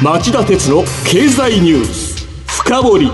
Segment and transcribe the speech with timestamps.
[0.00, 3.10] 町田鉄の経済ニュース深掘り。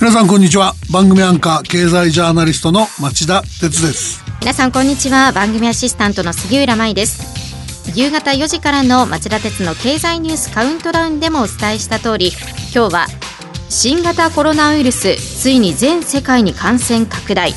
[0.00, 0.74] 皆さんこんにちは。
[0.92, 4.24] 番組アンカー経済ジャーナリストの町田鉄です。
[4.40, 5.30] 皆さんこんにちは。
[5.30, 7.92] 番組アシスタントの杉浦舞です。
[7.94, 12.32] 夕方4時からの町田鉄の経済ニュースカウントダウンでもお伝えした通り
[12.74, 13.06] 今日は
[13.68, 17.52] 新型コロナウイルスついに全世界に感染拡大。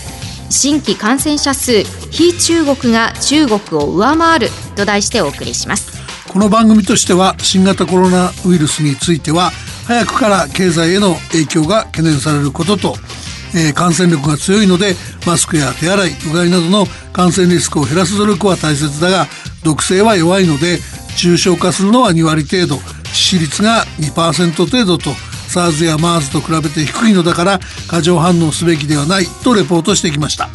[0.52, 5.99] 新規感染者数非中国が中国を上回ると題してお送りします
[6.30, 9.50] この番組としては新型コロナウイルスについては
[9.88, 12.94] 早くから経済への影響が懸念されることと、
[13.56, 14.94] えー、感染力が強いので
[15.26, 19.26] マスクや手洗いうがいなどの感染リスクを減らす努力は大切だが
[19.64, 20.78] 毒性は弱いので
[21.18, 25.10] 重症化するのは2割程度致死率が2%程度と
[25.50, 30.50] SARS や MERS と比べて低いのだから過剰反応すべきではないとレポートしてきました。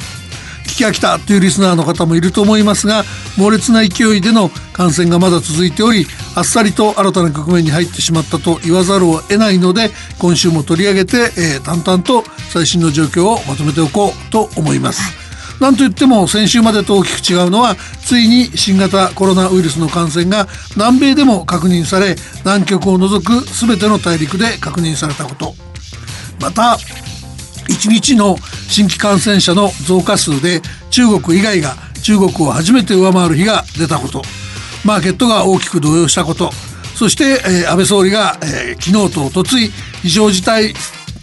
[0.74, 3.04] 聞き飽きたというリスナーの方もいると思いますが
[3.38, 15.24] 猛烈な勢いでの感染がまだ続いておりあっさりと新たな局面に入ってしまったと言わざるを得ないので今週も取り上げて、えー、淡々と最新の状況をまとめておこうと思います。
[15.60, 25.54] なんといっても先週までと大きく違うのはついに新型コロナウイルスの感染が南米でも確認され南極を除く全ての大陸で確認されたこと
[26.40, 26.76] また
[27.68, 28.36] 1日の
[28.68, 34.22] 新規感染者の増加数で中国以外が中国を初めて上回る日が出たこと。
[34.84, 36.50] マーケットが大きく動揺したこと。
[36.94, 39.70] そして、えー、安倍総理が、えー、昨日とおとつい
[40.02, 40.74] 非常事態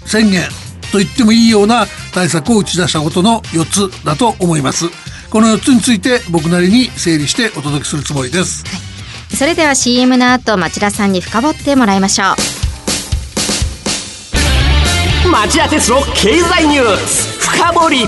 [0.05, 0.43] 宣言
[0.91, 4.85] と言ってもいいような対策を打ち出したことの4つだと思います。
[5.31, 8.71] この4つについて僕なりに整理してお届けするつもりです、は
[9.31, 12.60] い、それでは CM の後町田さんに深掘ってもらいましょう。
[15.31, 17.39] 町田鉄の経済ニュース。
[17.39, 18.01] 深掘り。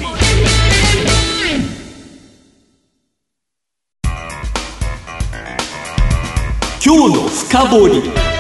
[6.86, 8.33] 今日の深掘り。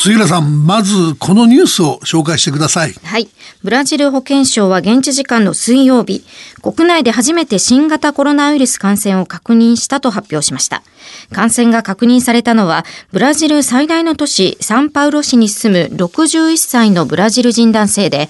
[0.00, 2.92] 杉浦さん、まずこのニュースを紹介してください。
[3.02, 3.28] はい。
[3.64, 6.24] ブラジル保健省は現地時間の水曜日、
[6.62, 10.84] 国内で初めて新型コロナウイルス感染を確認したと発表しました。
[11.32, 18.28] 感染が確認されたのは、ブラジル最大の都市サンパウロ市に住む61歳のブラジル人男性で、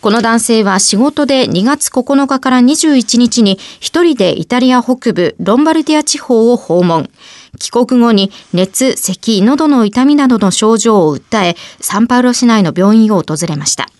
[0.00, 7.10] この男性は仕事で2月9日から21日に一人でイタリア北部ロンバルディア地方を訪問。
[7.58, 13.90] 帰国後に熱、咳、喉の痛みなどの症状を訴え、サンパウロ市内の病院を訪れました。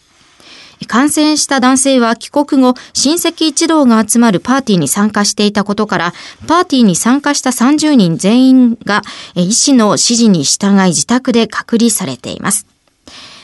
[0.86, 6.14] 感染した男性は帰国後、親戚一同が集まるパーティーに参加していたことから、
[6.46, 9.02] パーティーに参加した30人全員が
[9.34, 12.66] 医師の指示に従い自宅で隔離されています。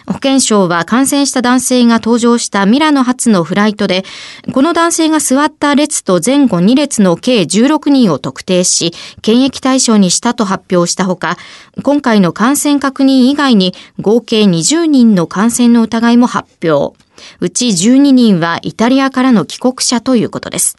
[0.07, 4.05] 保健省は感染した男性が搭乗したミラノ発のフライトで、
[4.53, 11.37] この男性が座った列と前後2列の計16人を特定し、検疫対象にしたと発表したほか、
[11.83, 16.97] 今回の感染確認以外に合計20人の感染の疑いも発表。
[17.41, 20.77] うち12人はイタリアからの帰国者ということです。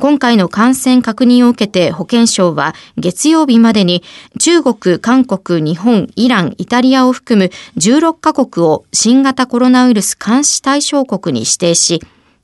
[0.00, 4.02] 今回の感染確認を受けて保健省は月曜日までに
[4.40, 12.00] 中国、韓国、日本、イラン、イタリアを含む16カ国を新型コロナウイルス監視対象国に指定し、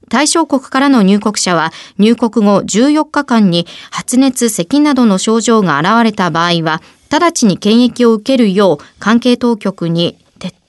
[0.08, 10.18] 対象国からの入国者は入国後14日間に発熱、咳などの症状が現れた場合は、直ちに検疫を受けるよう関係当局に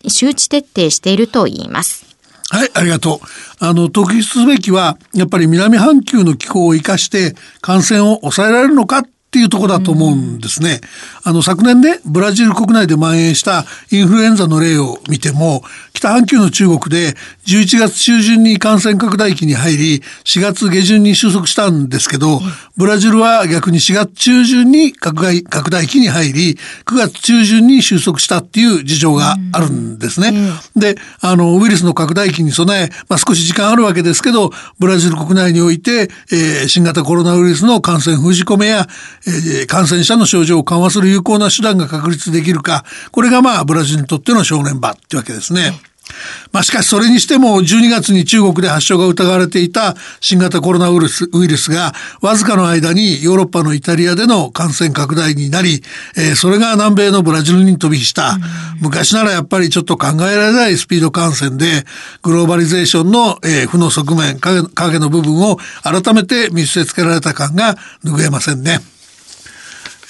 [0.08, 2.09] 周知徹底しているといいます。
[2.52, 3.66] はい、ありがとう。
[3.66, 10.82] あの、特筆すべきは、やっぱり南半球の気候を生かして感染を抑えられるのかっていうとこだと思うんですね。
[11.24, 15.62] あの昨年ね、ブラジル国内で蔓延したインフルエンザの例を見ても、
[15.94, 17.14] 北半球の中国で
[17.46, 22.42] 11月中旬に感染拡大期に入り、4月下旬に収束したんですけど、
[22.76, 30.34] ブラジルは逆に4月中旬に拡大拡大期に入り、9月中旬に収束したっていう事情があるんですね。
[30.76, 38.88] で、あの、ウイルスの拡大期に備え、まあ、少し時間あるわけですけど、ブラジル国内において、えー、新型コロナウイルスの感染封じ込めや、
[39.28, 45.80] えー、感染者の症状を緩和する有効な手段が確立できるか、これがまあ、ブラジルにとっての正念場ってわけですね。
[46.52, 55.84] まあ、しかしそれにしても12月に中国で発症が疑われていた新型コロナウイルスウイルスがわずかの間にヨーロッパのイタリアでの感染拡大になり、
[56.18, 58.38] えー、それが南米のブラジルに飛び火した、
[58.82, 61.86] 昔ならやっぱりちょっと考えられないスピード感染で
[62.24, 68.80] グローバリゼーションの、えー、負の側面影影の部分を改めて見せつけられた感が拭えませんね。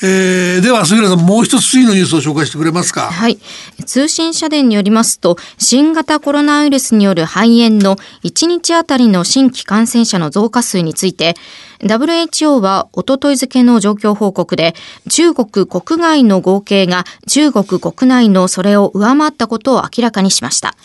[0.02, 3.38] えー、では杉浦さんもう一つ次のニュースを紹介してくれますかはい
[3.86, 11.36] 通信社電によりますと新型コロナウイルスによる肺炎の1日あたりの新規感染者の増加数について
[11.82, 14.74] WHO はおととい付の状況報告で
[15.10, 20.76] 中国国外の合計が中国国内のそれを上回ったことを明らかにしました。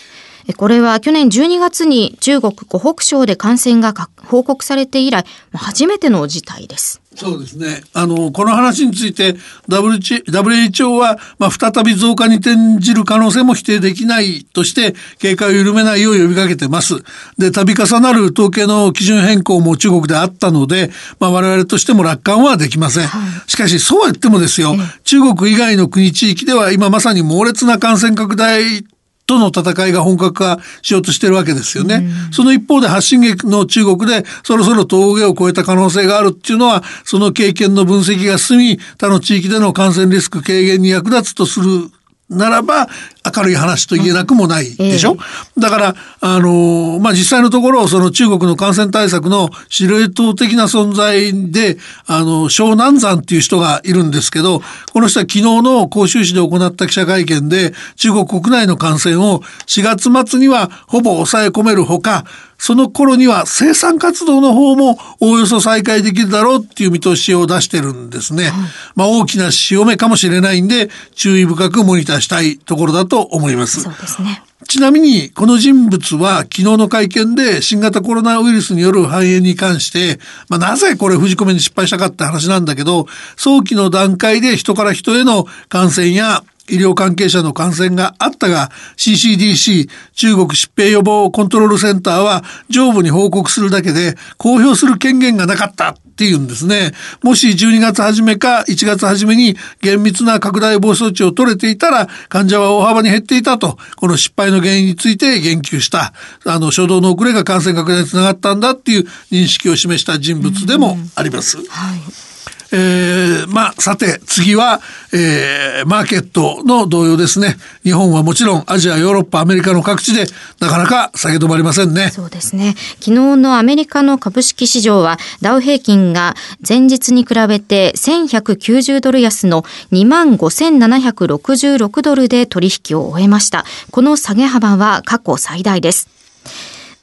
[0.56, 3.94] これは去年12月に中国湖北省で感染が
[4.26, 5.24] 報告されて以来、
[5.54, 7.00] 初めての事態です。
[7.16, 7.82] そうですね。
[7.92, 9.36] あの、この話について
[9.68, 16.94] WHO は、まあ、再び増加に転じる可能性も否定できないとして、警戒を緩めないよう呼びかけてます。
[17.38, 20.90] で、度重なる統計の基準変更も中国であったので、
[21.20, 23.06] まあ、我々としても楽観はできません。
[23.06, 24.74] はい、しかし、そうは言ってもですよ、
[25.04, 28.84] 中国以外の国地域では今まさに猛烈な感染拡大
[29.26, 31.96] との戦いが本格化しようとしてるわけですよね。
[32.26, 41.90] うん、その一方で発信劇の中国でそろそろ峠を越えた可能性があるっていうのはその経験の分析が進み他の地域での感染リスク軽減に役立つとする
[42.28, 42.88] ならば
[43.24, 45.16] 明るい話と言えなくもないでしょ、
[45.56, 54.60] えー、だから、あのまあ、実際のところ、その中国の感染対策の司令塔的な存在で、あの、小南山っていう人がいるんですけど、
[54.92, 62.24] この人は昨日の広州市で行った記者会見で、中国国内の感染を4月末にはほぼ抑え込めるほか、
[62.58, 68.52] その頃には生産活動の方もおおよそ再開できるだろうっていう見通しを出してるんですね。
[68.94, 73.80] まあ大きな潮目かもしれないんで注意深くモニターしたいところだと思います。
[73.80, 74.42] そうですね。
[74.66, 80.18] ちなみにこの人物は昨日の会見で新型コロナウイルスによる肺炎に関して、
[80.48, 83.06] まあ、なぜこれ封じ込めに失敗したかって話なんだけど
[83.36, 96.92] 早期の段階で人から人への感染や医療関係者の感染があったが CCDC 中国疾病予防コントロールセンターは上部に報告するだけで公表する権限がなかったっていうんですね。
[97.22, 106.12] もし12月初めか1月初めに厳密な拡大防止措置を取れていたら患者は大幅に減っていたとこの失敗の原因について言及した
[106.46, 111.56] あの初動の遅れが感染拡大につながったんだっていう認識を示した人物でもあります。
[111.56, 111.62] は
[111.96, 112.33] い
[112.76, 114.80] えー、まあ、さて、次は、
[115.12, 117.56] えー、マーケットの同様ですね。
[117.84, 120.26] 日本はもちろん、アジア、ヨーロッパ、アメリカの各地で、
[120.58, 122.10] なかなか下げ止まりませんね。
[122.10, 122.74] そうですね。
[123.00, 126.34] 昨日のアメリカの株式市場は、ダウ平均が
[126.66, 133.64] 前日に比べて1190ドル安の25,766ドルで取引を終えました。
[133.92, 136.13] この下げ幅は過去最大です。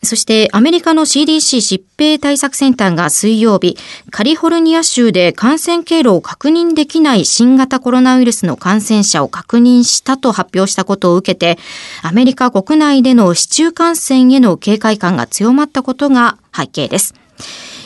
[0.03, 3.77] そしてアメリカの CDC 疾病対策センターが水曜日、
[4.09, 11.59] カリフォルニア州で感染経路を確認できない新型コロナウイルスの感染者を確認したと発表したことを受けて、
[12.01, 17.13] アメリカ国内での市中感染への警戒感が強まったことが背景です。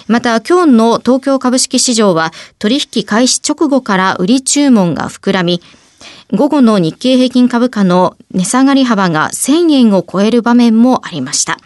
[0.08, 5.62] また今日の東京株式市場は取引開始直後から売り注文が膨らみ、
[6.32, 11.58] 午後の日経平均株価の値下がり幅が1000円を超える場面もありました。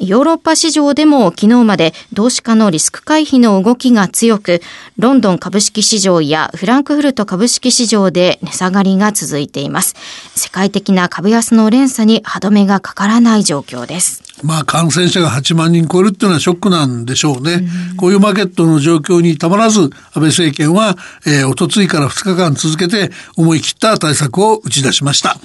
[0.00, 4.60] ヨーロッパ市場でも昨日まで投資家のリスク回避の動きが強く、
[4.96, 9.96] ロンドン株式市場やフランクフルト株式市場で値下がりが続いています。
[10.36, 14.22] 世界的な株安の連鎖に歯止めがかからない状況です。
[14.44, 17.68] まあ感染者が8万人超えるっていうのはショックなんでしょうね。
[17.94, 20.96] うこういうマーケットの状況にたまらず、安倍政権は、
[21.26, 25.38] えー、おとついから2日間続けて思い切った対策を打ち出しました。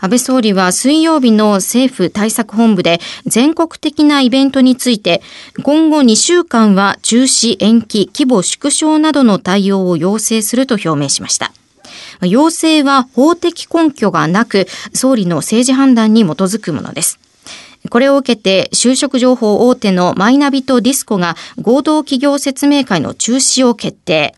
[0.00, 5.22] 安倍総理は水曜日の政府対策本部で全国的なイベントについて
[5.62, 11.52] 今後2週間は中止延期規模縮小などの対応を要請すると表明しました。
[12.22, 17.18] 要請は法的根拠がなく総理の政治判断に基づくものです。
[17.90, 24.34] これを受けて就職情報大手のマイナビとディスコが合同企業説明会の中止を決定。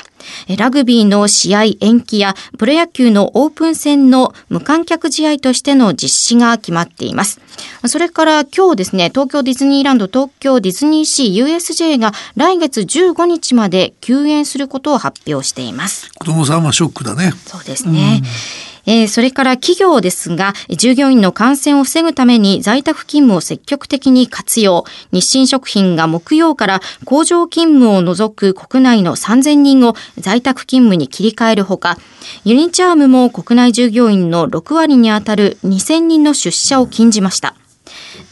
[0.57, 7.41] ラグビーの試合延期やプロ野球のオープン戦の無観客試合としての実施が決まっています。
[7.87, 16.11] それから今日ですね、東京ディズニーランド、東京ディズニーシー USJ が来月15日まで休園することを発表しています。
[16.15, 17.33] 子供さんはショックだね。
[17.47, 18.23] そうですね。
[18.23, 24.85] うんえー、それから企業ですが、従業員の感染を防ぐために在宅勤務を積極的に活用。
[25.13, 31.99] 日清食品が木曜から工場勤務を除く国内の3000人を在宅勤務に切り替えるほか、
[32.45, 37.55] ユニチャームも国内従業員の6割にあたる2000人の出社を禁じました。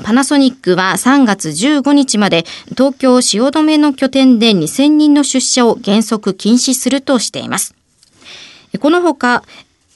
[0.04, 7.74] パナソニックは3月15日まで東京汐留の拠点で2000人の出社を原則禁止するとしています。
[8.80, 9.42] このほか、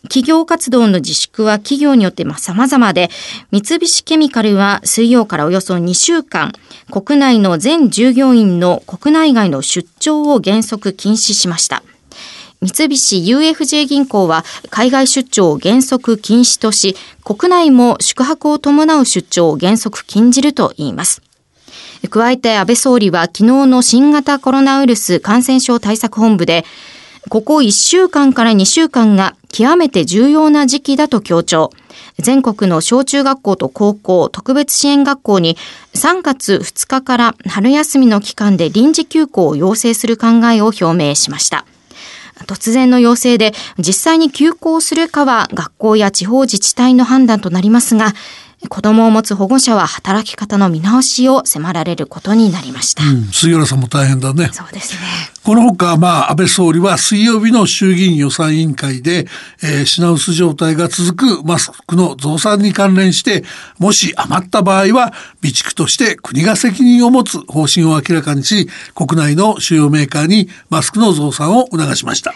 [0.05, 3.11] 企業活動の自粛は企業によって様々で、
[3.51, 6.53] 三菱ケミカルは水曜からおよそ2週間、
[6.91, 11.83] 国内の全従業員の国内外の出張を原則禁止しました。
[12.61, 21.23] 三菱 UFJ 銀行は海外出張を原則禁止とし、国内も宿泊を伴う出張を原則禁じると言います。
[22.09, 26.65] 加えて安倍総理は昨日の新型コロナウイルス感染症対策本部で、
[27.29, 31.71] ここ1週間から2週間が極めて重要な時期だと強調。
[32.19, 35.57] 全国の小中学校と高校、特別支援学校に
[35.95, 41.65] 3月2日から春休みの期間で臨時休校を要請する考えを表明しました。
[42.47, 48.15] 突然の要請で実際に休校するかは学校や地方自治体の判断となりますが、
[48.69, 53.05] 子供を持つ保護者は働き方の見直しを迫られることになりました。
[53.05, 54.51] うん、杉浦さんも大変だね。
[54.53, 55.01] そうですね。
[55.45, 59.27] このほか、まあ、安倍総理は水曜日の衆議院予算委員会で、
[59.63, 63.45] えー、品薄状態が続くマスクの増産に関連して、
[63.79, 72.35] もし余った場合は、備蓄として国が責任を持つ方針を明らかにし、国内の主要メーカーにマスクの増産を促しました。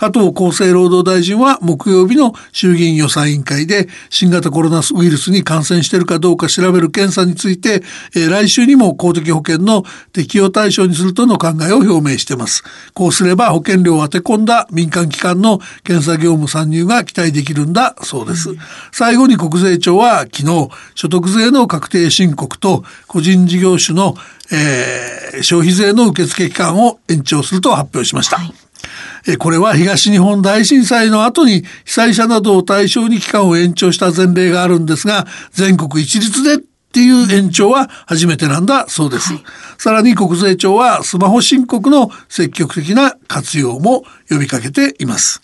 [0.00, 7.82] 加藤厚生労働大臣は木曜日の衆議院予算委員会で新型コロナウイルスに感染しているかどうか調べる検査について、
[8.16, 12.64] えー、来週にも公的保険の適用対象にするとの考えを表明しています。
[12.94, 18.54] こうすれば保険料を当て込んだ民間機関の検査業務参入が期待できるんだそうです。
[18.92, 24.14] 最後に国税庁は昨日所得税の確定申告と個人事業主の、
[24.50, 28.38] えー、消費税の受付期間を延長すると発表しました。
[28.38, 28.69] はい
[29.38, 36.58] これは東日本大震災の後に被災者などを対象に期間を延長した前例があるんですが、全国一律でっ
[36.92, 39.34] ていう延長は初めてなんだそうです。
[39.34, 39.42] はい、
[39.78, 45.40] さらに国税庁はスマホ申告の積極的な活用も呼びかけています。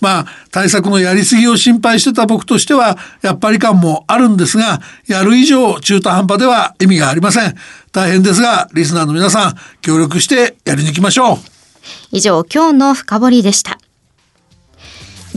[0.00, 7.54] まあ、対策のやりすぎを心配してた僕としては、やっぱり感もあるんですが、やる以上中途半端では意味がありません。
[7.90, 11.55] 大変ですが、リスナーの皆さん、協力してやり抜きましょう。
[12.10, 13.78] 以上、今日の深掘りでした。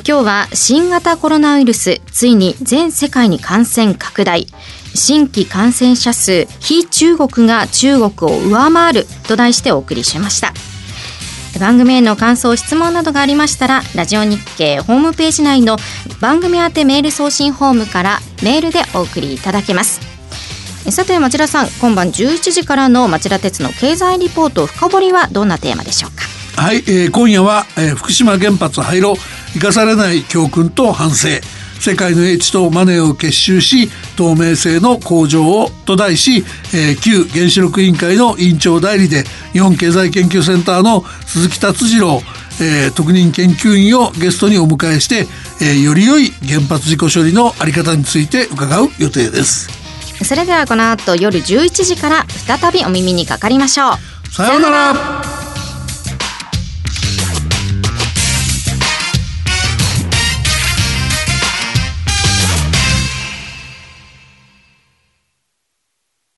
[0.07, 4.47] 今日は新型コロナウイルス、ついに全世界に感染拡大。
[4.95, 10.53] 新規感染者数、非中国が中国を上回ると題してお送りしました。
[11.59, 15.77] 番組への感想、質問などがありましたら、ラジオ日経ホームページ内の
[16.21, 19.99] 番組宛てメール送信フォームからメールでお送りいただけます。
[20.89, 26.28] さて町田さん今晩11時からの町田鉄の経済リポート深掘りはどんなテーマでしょうか？
[26.59, 29.15] はい、えー、今夜は、えー、福島原発廃炉
[29.53, 31.29] 生かされない教訓と反省。
[31.79, 39.23] 世界の英知とマネーを結集し透明性の向上をと題し、えー、旧原子力委員会の委員長代理で
[39.53, 42.21] 日本経済研究センターの鈴木達次郎
[42.61, 45.27] えー、特任研究員をゲストにお迎えして、
[45.61, 49.69] えー、より良い原発事故処理のあり方について伺う予定です。
[50.25, 54.27] それではこの後夜11時から再びお耳にかかりましょう。
[54.33, 55.38] さようなら